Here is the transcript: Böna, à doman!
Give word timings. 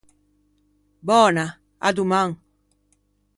Böna, 1.07 1.45
à 1.87 1.89
doman! 1.95 2.29